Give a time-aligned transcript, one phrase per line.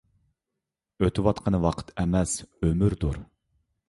[1.03, 3.21] ئۆتۈۋاتقىنى ۋاقىت ئەمەس، ئۆمۈردۇر.